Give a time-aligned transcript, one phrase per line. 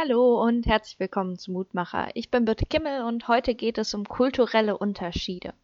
[0.00, 2.10] Hallo und herzlich willkommen zu Mutmacher.
[2.14, 5.54] Ich bin Birte Kimmel und heute geht es um kulturelle Unterschiede.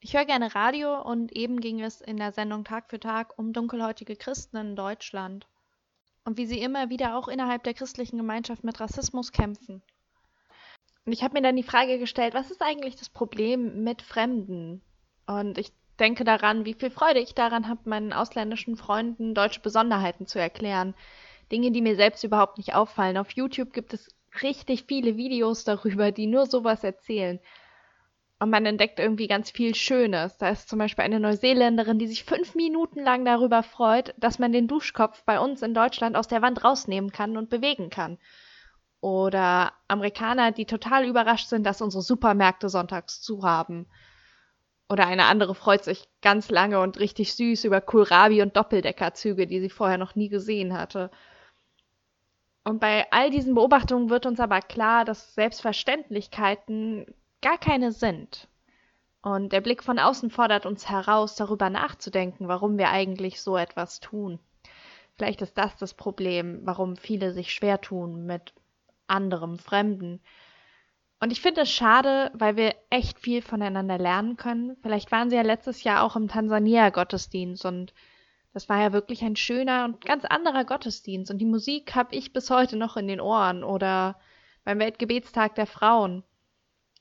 [0.00, 3.52] Ich höre gerne Radio und eben ging es in der Sendung Tag für Tag um
[3.52, 5.46] dunkelhäutige Christen in Deutschland
[6.24, 9.82] und wie sie immer wieder auch innerhalb der christlichen Gemeinschaft mit Rassismus kämpfen.
[11.04, 14.80] Und ich habe mir dann die Frage gestellt, was ist eigentlich das Problem mit Fremden?
[15.26, 20.26] Und ich denke daran, wie viel Freude ich daran habe, meinen ausländischen Freunden deutsche Besonderheiten
[20.26, 20.94] zu erklären
[21.50, 23.16] Dinge, die mir selbst überhaupt nicht auffallen.
[23.16, 24.08] Auf YouTube gibt es
[24.42, 27.40] richtig viele Videos darüber, die nur sowas erzählen.
[28.40, 30.36] Und man entdeckt irgendwie ganz viel Schönes.
[30.38, 34.52] Da ist zum Beispiel eine Neuseeländerin, die sich fünf Minuten lang darüber freut, dass man
[34.52, 38.18] den Duschkopf bei uns in Deutschland aus der Wand rausnehmen kann und bewegen kann.
[39.00, 43.86] Oder Amerikaner, die total überrascht sind, dass unsere Supermärkte sonntags zu haben.
[44.88, 49.60] Oder eine andere freut sich ganz lange und richtig süß über Kohlrabi und Doppeldeckerzüge, die
[49.60, 51.10] sie vorher noch nie gesehen hatte.
[52.64, 57.06] Und bei all diesen Beobachtungen wird uns aber klar, dass Selbstverständlichkeiten
[57.42, 58.48] gar keine sind.
[59.20, 64.00] Und der Blick von außen fordert uns heraus, darüber nachzudenken, warum wir eigentlich so etwas
[64.00, 64.38] tun.
[65.16, 68.52] Vielleicht ist das das Problem, warum viele sich schwer tun mit
[69.06, 70.20] anderem Fremden.
[71.20, 74.76] Und ich finde es schade, weil wir echt viel voneinander lernen können.
[74.82, 77.94] Vielleicht waren Sie ja letztes Jahr auch im Tansania-Gottesdienst und
[78.54, 81.30] das war ja wirklich ein schöner und ganz anderer Gottesdienst.
[81.30, 84.16] Und die Musik habe ich bis heute noch in den Ohren oder
[84.64, 86.22] beim Weltgebetstag der Frauen.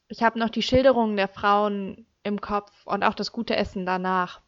[0.08, 4.42] Ich habe noch die Schilderungen der Frauen im Kopf und auch das gute Essen danach.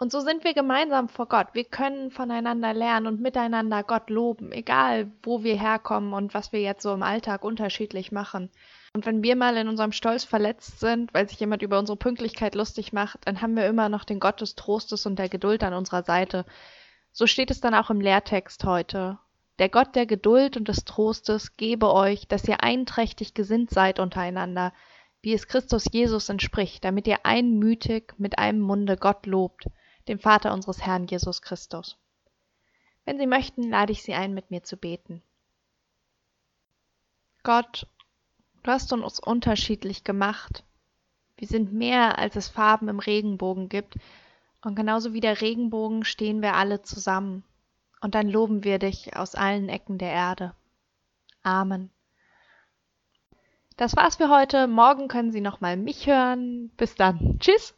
[0.00, 1.48] Und so sind wir gemeinsam vor Gott.
[1.52, 6.62] Wir können voneinander lernen und miteinander Gott loben, egal wo wir herkommen und was wir
[6.62, 8.48] jetzt so im Alltag unterschiedlich machen.
[8.94, 12.54] Und wenn wir mal in unserem Stolz verletzt sind, weil sich jemand über unsere Pünktlichkeit
[12.54, 15.74] lustig macht, dann haben wir immer noch den Gott des Trostes und der Geduld an
[15.74, 16.46] unserer Seite.
[17.12, 19.18] So steht es dann auch im Lehrtext heute.
[19.58, 24.72] Der Gott der Geduld und des Trostes gebe euch, dass ihr einträchtig gesinnt seid untereinander,
[25.20, 29.66] wie es Christus Jesus entspricht, damit ihr einmütig mit einem Munde Gott lobt,
[30.10, 31.96] dem Vater unseres Herrn Jesus Christus.
[33.06, 35.22] Wenn Sie möchten, lade ich Sie ein, mit mir zu beten.
[37.42, 37.86] Gott,
[38.62, 40.64] Du hast uns unterschiedlich gemacht.
[41.36, 43.96] Wir sind mehr, als es Farben im Regenbogen gibt.
[44.62, 47.42] Und genauso wie der Regenbogen stehen wir alle zusammen.
[48.02, 50.54] Und dann loben wir dich aus allen Ecken der Erde.
[51.42, 51.90] Amen.
[53.78, 54.66] Das war's für heute.
[54.66, 56.70] Morgen können Sie nochmal mich hören.
[56.76, 57.38] Bis dann.
[57.40, 57.74] Tschüss.